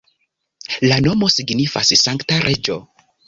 La 0.91 0.97
nomo 1.07 1.29
signifas 1.35 1.93
sankta 2.05 2.39
reĝo. 2.49 2.79